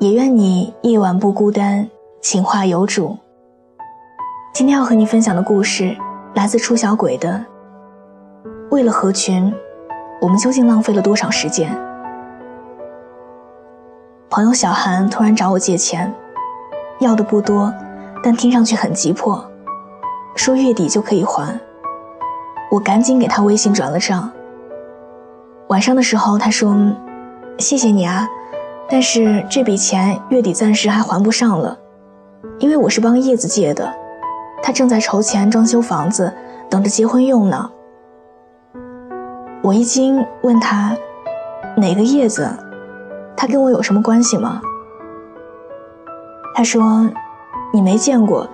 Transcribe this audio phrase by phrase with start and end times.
[0.00, 1.86] 也愿你夜晚不孤单，
[2.22, 3.18] 情话有主。
[4.54, 5.94] 今天要和你分享的故事
[6.32, 7.44] 来自出小鬼的。
[8.70, 9.52] 为了合群，
[10.18, 11.70] 我们究竟浪费了多少时间？
[14.30, 16.10] 朋友小韩突然找我借钱，
[17.00, 17.70] 要的不多，
[18.22, 19.44] 但听上去很急迫，
[20.34, 21.60] 说月底就可以还。
[22.70, 24.32] 我赶紧给他微信转了账。
[25.68, 26.74] 晚上的时候，他说
[27.60, 28.26] ：“谢谢你啊。”
[28.90, 31.78] 但是这笔钱月底暂时还还不上了，
[32.58, 33.88] 因为我是帮叶子借的，
[34.62, 36.32] 他正在筹钱装修房子，
[36.68, 37.70] 等着结婚用呢。
[39.62, 40.96] 我一惊，问他
[41.76, 42.50] 哪个叶子，
[43.36, 44.60] 他跟我有什么关系吗？
[46.52, 47.08] 他说
[47.72, 48.48] 你没见过，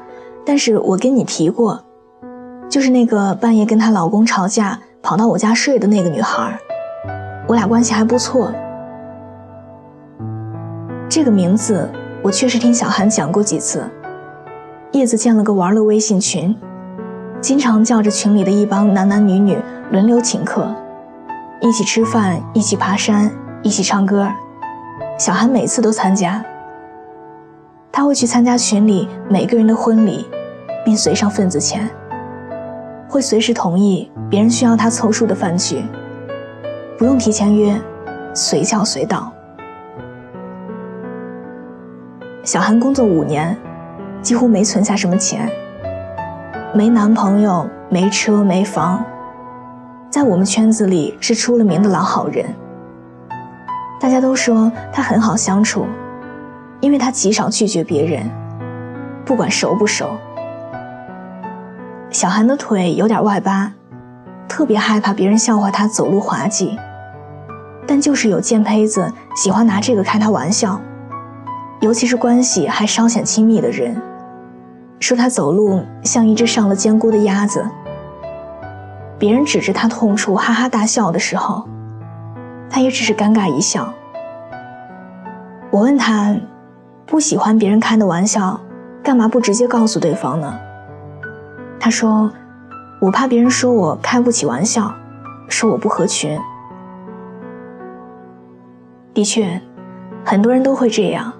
[0.44, 1.82] 但是我跟你提过，
[2.68, 6.58] 就是那个半夜跟她老公吵架跑到我家睡的那个女孩，
[7.48, 8.52] 我俩关系还不错。
[11.16, 11.90] 这个名字
[12.22, 13.82] 我确实听小韩讲过几次。
[14.92, 16.54] 叶子建了个玩乐微信群，
[17.40, 19.56] 经常叫着群里的一帮男男女女
[19.90, 20.68] 轮流请客，
[21.62, 24.30] 一起吃饭，一起爬山，一起唱歌。
[25.18, 26.44] 小韩每次都参加。
[27.90, 30.28] 他会去参加群里每个人的婚礼，
[30.84, 31.88] 并随上份子钱，
[33.08, 35.82] 会随时同意别人需要他凑数的饭局，
[36.98, 37.74] 不用提前约，
[38.34, 39.32] 随叫随到。
[42.46, 43.58] 小韩工作五年，
[44.22, 45.50] 几乎没存下什么钱，
[46.72, 49.04] 没男朋友，没车，没房，
[50.08, 52.46] 在我们圈子里是出了名的老好人。
[53.98, 55.86] 大家都说他很好相处，
[56.78, 58.30] 因为他极少拒绝别人，
[59.24, 60.10] 不管熟不熟。
[62.10, 63.72] 小韩的腿有点外八，
[64.46, 66.78] 特别害怕别人笑话他走路滑稽，
[67.88, 70.80] 但就是有贱胚子喜欢拿这个开他玩笑。
[71.80, 74.00] 尤其是关系还稍显亲密的人，
[74.98, 77.64] 说他走路像一只上了煎锅的鸭子。
[79.18, 81.66] 别人指着他痛处哈哈大笑的时候，
[82.68, 83.92] 他也只是尴尬一笑。
[85.70, 86.36] 我问他，
[87.06, 88.58] 不喜欢别人开的玩笑，
[89.02, 90.58] 干嘛不直接告诉对方呢？
[91.78, 92.30] 他说，
[93.00, 94.92] 我怕别人说我开不起玩笑，
[95.48, 96.38] 说我不合群。
[99.12, 99.60] 的确，
[100.24, 101.32] 很多人都会这样。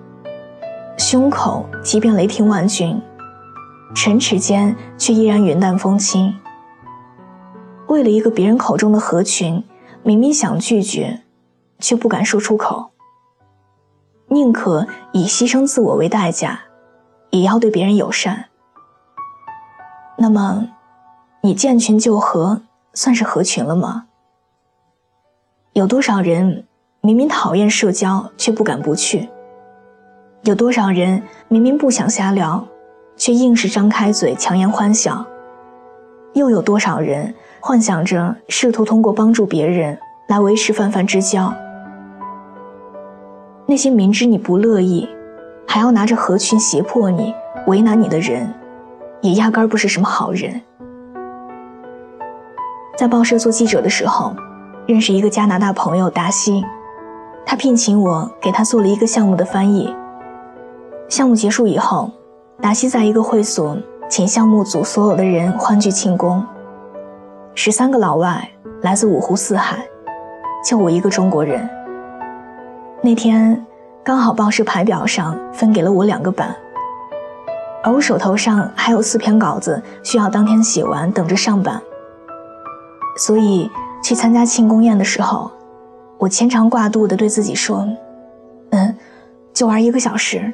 [0.97, 3.01] 胸口即便雷霆万钧，
[3.95, 6.34] 唇齿间却依然云淡风轻。
[7.87, 9.62] 为了一个别人口中的合群，
[10.03, 11.23] 明明想拒绝，
[11.79, 12.91] 却不敢说出口。
[14.29, 16.61] 宁可以牺牲自我为代价，
[17.31, 18.47] 也要对别人友善。
[20.17, 20.67] 那么，
[21.43, 22.62] 你见群就合，
[22.95, 24.06] 算是合群了吗？
[25.75, 26.67] 有多少人
[27.03, 29.29] 明明讨厌社交，却不敢不去？
[30.47, 32.65] 有多少人明明不想瞎聊，
[33.17, 35.27] 却硬是张开嘴强颜欢笑？
[36.34, 39.99] 又有多少人幻想着试图通过帮助别人
[40.29, 41.53] 来维持泛泛之交？
[43.67, 45.09] 那些明知你不乐意，
[45.67, 47.35] 还要拿着合群胁迫你、
[47.67, 48.49] 为难你的人，
[49.23, 50.62] 也压根儿不是什么好人。
[52.97, 54.33] 在报社做记者的时候，
[54.87, 56.65] 认识一个加拿大朋友达西，
[57.45, 59.93] 他聘请我给他做了一个项目的翻译。
[61.09, 62.11] 项目结束以后，
[62.61, 63.77] 达西在一个会所
[64.09, 66.44] 请项目组所有的人欢聚庆功。
[67.55, 68.49] 十三个老外
[68.83, 69.78] 来自五湖四海，
[70.65, 71.69] 就我一个中国人。
[73.03, 73.64] 那天
[74.03, 76.55] 刚好报社排表上分给了我两个版，
[77.85, 81.81] 而我手头上还有四篇稿子需要当天写完，等着上版。
[83.17, 83.70] 所以
[84.03, 85.50] 去参加庆功宴的时候，
[86.19, 87.88] 我牵肠挂肚地对自己说
[88.70, 88.94] ：“嗯，
[89.55, 90.53] 就玩一个小时。”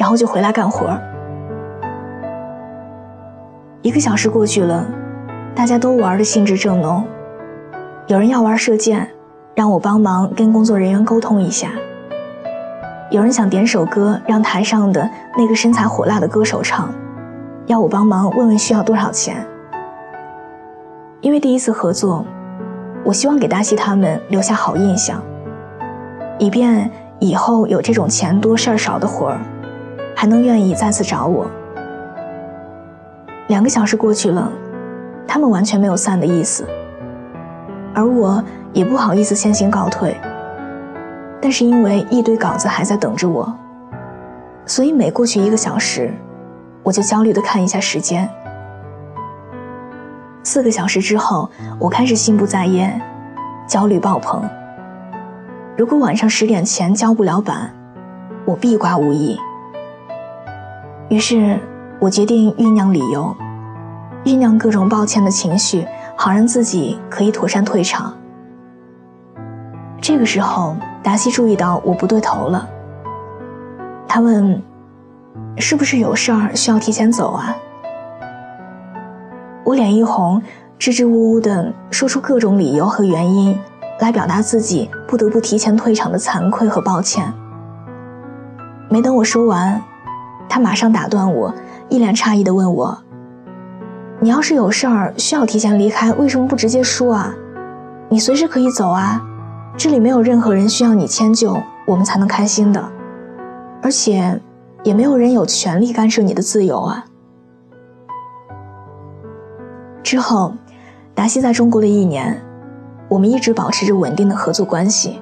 [0.00, 0.98] 然后就回来干活。
[3.82, 4.86] 一个小时过去了，
[5.54, 7.06] 大家都玩的兴致正浓。
[8.06, 9.06] 有人要玩射箭，
[9.54, 11.72] 让我帮忙跟工作人员沟通一下。
[13.10, 15.06] 有人想点首歌，让台上的
[15.36, 16.88] 那个身材火辣的歌手唱，
[17.66, 19.46] 要我帮忙问问需要多少钱。
[21.20, 22.24] 因为第一次合作，
[23.04, 25.22] 我希望给大西他们留下好印象，
[26.38, 29.38] 以便以后有这种钱多事儿少的活儿。
[30.20, 31.46] 还能愿意再次找我。
[33.48, 34.52] 两个小时过去了，
[35.26, 36.62] 他们完全没有散的意思，
[37.94, 38.44] 而我
[38.74, 40.14] 也不好意思先行告退。
[41.40, 43.50] 但是因为一堆稿子还在等着我，
[44.66, 46.12] 所以每过去一个小时，
[46.82, 48.28] 我就焦虑地看一下时间。
[50.42, 53.00] 四个小时之后，我开始心不在焉，
[53.66, 54.46] 焦虑爆棚。
[55.78, 57.70] 如果晚上十点前交不了版，
[58.44, 59.40] 我必挂无疑。
[61.10, 61.58] 于是，
[61.98, 63.34] 我决定酝酿理由，
[64.24, 65.84] 酝酿各种抱歉的情绪，
[66.16, 68.16] 好让自己可以妥善退场。
[70.00, 72.64] 这个时候，达西注意到我不对头了。
[74.06, 74.62] 他问
[75.58, 77.56] ：“是不是有事儿需要提前走啊？”
[79.66, 80.40] 我脸一红，
[80.78, 83.58] 支支吾吾地说出各种理由和原因，
[83.98, 87.32] 来表达自己不得不提前退场的惭愧和抱歉。
[88.88, 89.82] 没等我说完，
[90.50, 91.54] 他马上打断我，
[91.88, 92.98] 一脸诧异地问我
[94.18, 97.32] ：“你要是有事儿需要提前离开，为什么不直接说啊？
[98.08, 99.22] 你随时可以走啊！
[99.76, 101.56] 这里没有任何人需要你迁就，
[101.86, 102.84] 我们才能开心的。
[103.80, 104.40] 而且，
[104.82, 107.04] 也没有人有权利干涉你的自由啊！”
[110.02, 110.52] 之后，
[111.14, 112.42] 达西在中国的一年，
[113.08, 115.20] 我们一直保持着稳定的合作关系。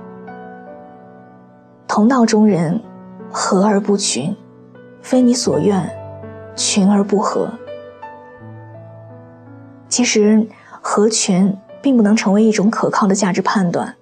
[1.87, 2.81] 同道中人，
[3.31, 4.35] 和而不群，
[5.03, 5.91] 非你所愿，
[6.55, 7.51] 群而不和。
[9.89, 10.47] 其实，
[10.81, 13.95] 合群并不能成为一种可靠的价值判断。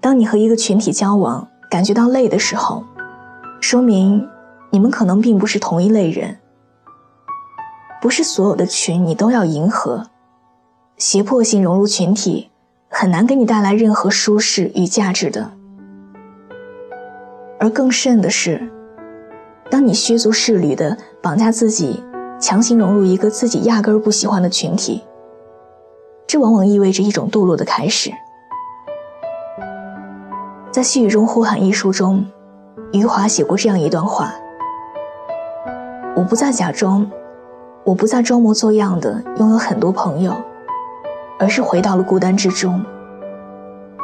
[0.00, 2.84] 当你和一个群体交往，感觉到累的时候，
[3.60, 4.28] 说明
[4.70, 6.36] 你们可能并不是同一类人。
[8.02, 10.10] 不是所有的群你都要迎合，
[10.98, 12.50] 胁迫性融入群体，
[12.90, 15.52] 很难给你带来任何舒适与价值的。
[17.58, 18.70] 而更甚的是，
[19.74, 22.00] 当你削足适履的绑架自己，
[22.40, 25.02] 强行融入一个自己压根儿不喜欢的群体，
[26.28, 28.12] 这往往意味着一种堕落的开始。
[30.70, 32.24] 在《细雨中呼喊》一书中，
[32.92, 34.32] 余华写过这样一段话
[36.14, 37.04] ：“我不再假装。”
[37.82, 40.32] 我不再装模作样的拥有很多朋友，
[41.36, 42.80] 而是回到了孤单之中，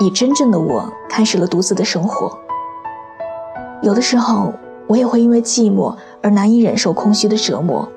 [0.00, 2.36] 以真正的我开始了独自的生活。
[3.82, 4.52] 有的时候，
[4.90, 7.88] 我也会因为寂寞而难以忍受空虚的折磨，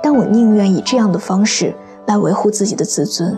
[0.00, 1.74] 但我宁愿以这样的方式
[2.06, 3.36] 来维护自己的自尊，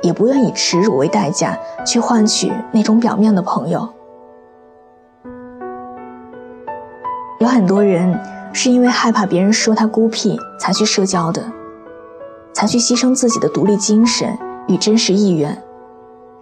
[0.00, 3.86] 也不愿以耻辱为代价去换取那种表面的朋友。
[7.38, 8.18] 有很多人。
[8.54, 11.42] 是因为害怕别人说他孤僻，才去社交的，
[12.52, 14.38] 才去牺牲自己的独立精神
[14.68, 15.56] 与真实意愿，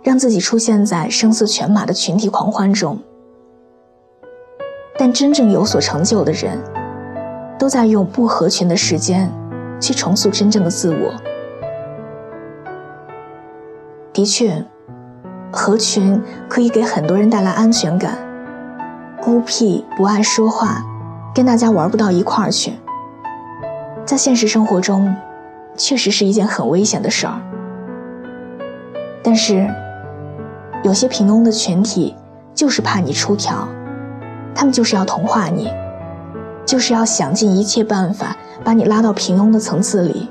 [0.02, 2.98] 让自己出现在声色犬马的群体狂欢中。
[5.00, 6.62] 但真正有所成就的人，
[7.58, 9.32] 都在用不合群的时间，
[9.80, 11.14] 去重塑真正的自我。
[14.12, 14.62] 的确，
[15.50, 18.18] 合群可以给很多人带来安全感，
[19.22, 20.84] 孤僻不爱说话。
[21.34, 22.74] 跟大家玩不到一块儿去，
[24.04, 25.16] 在现实生活中，
[25.78, 27.40] 确实是一件很危险的事儿。
[29.22, 29.66] 但是，
[30.82, 32.14] 有些平庸的群体
[32.54, 33.66] 就是怕你出条，
[34.54, 35.70] 他们就是要同化你，
[36.66, 40.28] 就是要想尽一切办法把你拉到平庸的层次里，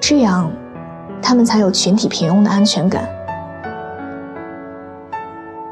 [0.00, 0.50] 这样，
[1.22, 3.08] 他们才有群体平庸的安全感。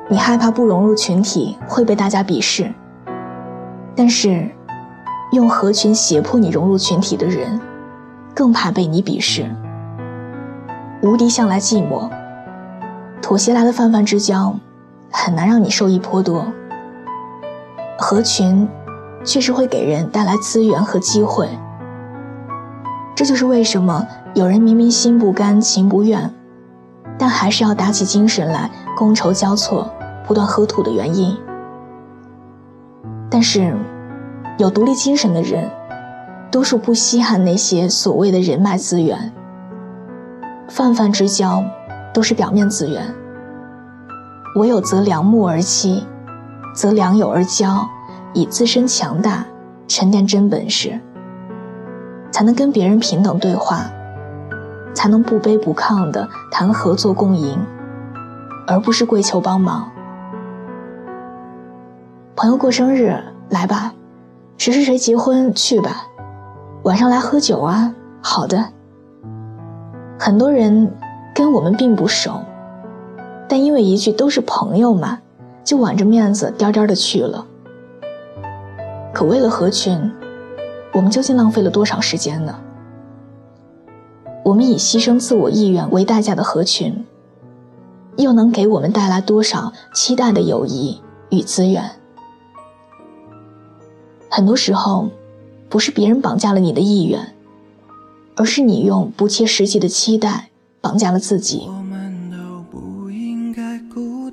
[0.08, 2.72] 你害怕不融入群体会被大家鄙视。
[3.96, 4.48] 但是，
[5.32, 7.58] 用合群胁迫你融入群体的人，
[8.34, 9.50] 更怕被你鄙视。
[11.02, 12.08] 无敌向来寂寞，
[13.22, 14.54] 妥协来的泛泛之交，
[15.10, 16.44] 很难让你受益颇多。
[17.98, 18.68] 合群，
[19.24, 21.48] 确实会给人带来资源和机会。
[23.14, 26.30] 这就是为什么有人明明心不甘情不愿，
[27.18, 29.90] 但还是要打起精神来觥筹交错，
[30.26, 31.34] 不断喝吐的原因。
[33.30, 33.74] 但是，
[34.58, 35.70] 有独立精神的人，
[36.50, 39.32] 多数不稀罕那些所谓的人脉资源。
[40.68, 41.64] 泛泛之交，
[42.12, 43.14] 都是表面资源。
[44.56, 46.02] 唯有择良木而栖，
[46.76, 47.88] 择良友而交，
[48.34, 49.46] 以自身强大，
[49.88, 51.00] 沉淀真本事，
[52.30, 53.86] 才能跟别人平等对话，
[54.92, 57.58] 才能不卑不亢地谈合作共赢，
[58.66, 59.90] 而不是跪求帮忙。
[62.36, 63.18] 朋友过生日，
[63.48, 63.92] 来吧；
[64.58, 65.92] 谁谁谁结婚，去吧；
[66.82, 67.90] 晚上来喝酒啊，
[68.20, 68.62] 好的。
[70.18, 70.94] 很多人
[71.34, 72.42] 跟我们并不熟，
[73.48, 75.18] 但因为一句都是朋友嘛，
[75.66, 77.44] 就挽着面子颠颠的去了。
[79.12, 80.12] 可为了合群，
[80.94, 82.56] 我们究竟浪费了多少时间呢？
[84.44, 87.04] 我们以牺牲自我意愿为代价的合群，
[88.16, 91.90] 又能给我们带来多少期待的友谊与资源？
[94.30, 95.08] 很多时候，
[95.68, 97.34] 不是别人绑架了你的意愿，
[98.36, 101.68] 而是你用不切实际的期待绑架了自己。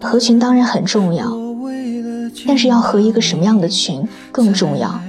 [0.04, 1.32] 合群当然很重要，
[2.46, 5.00] 但是要合一个什么样的群更重要。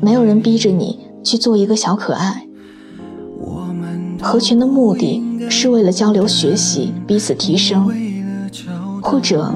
[0.00, 2.46] 没有人逼着你去做一个小可爱。
[4.20, 7.88] 合群的目的是为了交流学习、彼此提升，
[9.02, 9.52] 或者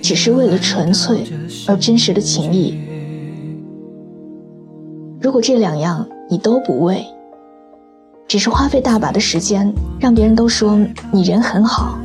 [0.00, 1.24] 只是为了纯粹
[1.66, 2.78] 而真实的情谊。
[5.20, 7.04] 如果这两样你都不为，
[8.26, 10.78] 只是花费大把的时间，让别人都说
[11.10, 11.98] 你人很好。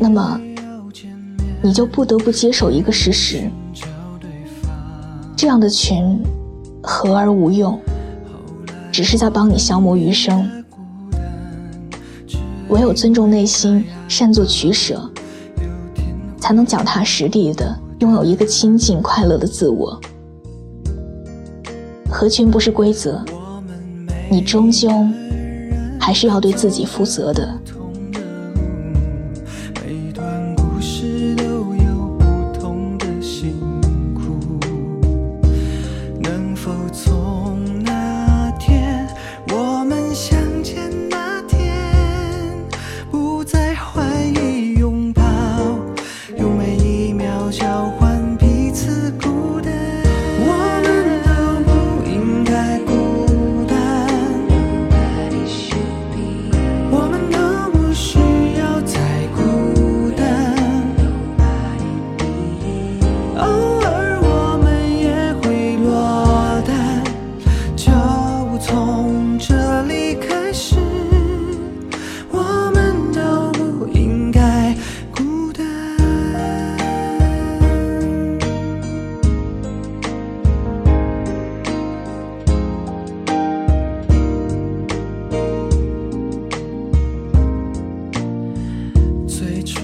[0.00, 0.40] 那么，
[1.60, 3.50] 你就不得不接受一个事实：
[5.36, 6.22] 这样的群
[6.82, 7.78] 和而无用，
[8.92, 10.48] 只是在帮你消磨余生。
[12.68, 15.10] 唯有尊重内心，善作取舍，
[16.38, 19.98] 才能脚踏实地的拥有一个清净快乐的自我。
[22.10, 23.24] 合群不是规则，
[24.30, 24.90] 你终究
[25.98, 27.58] 还是要对自己负责的。
[36.68, 37.37] 都错。
[89.38, 89.77] 最初